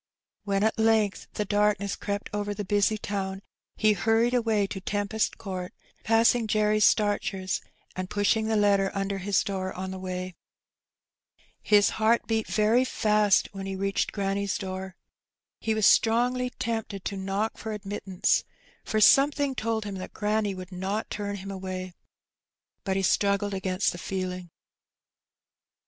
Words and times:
When 0.45 0.63
at 0.63 0.79
length 0.79 1.27
the 1.35 1.45
darkness 1.45 1.95
crept 1.95 2.31
over 2.33 2.55
the 2.55 2.65
busy 2.65 2.97
town, 2.97 3.43
he 3.75 3.93
hurried 3.93 4.33
away 4.33 4.65
to 4.65 4.81
Tempest 4.81 5.37
Court, 5.37 5.75
passing 6.03 6.47
Jerry 6.47 6.79
Starcher's, 6.79 7.61
and 7.95 8.09
pushing 8.09 8.47
the 8.47 8.55
letter 8.55 8.89
under 8.95 9.19
his 9.19 9.43
door 9.43 9.71
on 9.73 9.91
the 9.91 9.99
way. 9.99 10.33
His 11.61 11.89
Adrift. 11.89 11.99
199 11.99 11.99
heart 11.99 12.27
beat 12.27 12.47
very 12.47 12.83
fast 12.83 13.49
when 13.53 13.67
he 13.67 13.75
reached 13.75 14.11
granny^s 14.11 14.57
door. 14.57 14.95
He 15.59 15.75
was 15.75 15.85
strongly 15.85 16.49
tempted 16.49 17.05
to 17.05 17.15
knock 17.15 17.59
for 17.59 17.71
admittance, 17.71 18.43
for 18.83 18.99
some 18.99 19.29
thing 19.29 19.53
told 19.53 19.85
him 19.85 19.97
that 19.99 20.13
granny 20.15 20.55
would 20.55 20.71
not 20.71 21.11
turn 21.11 21.35
him 21.35 21.51
away, 21.51 21.93
but 22.83 22.95
he 22.95 23.03
straggled 23.03 23.53
against 23.53 23.91
the 23.91 23.99
feeling. 23.99 24.49